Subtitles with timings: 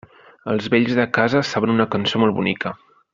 [0.53, 2.73] Els vells de casa saben una cançó molt bonica.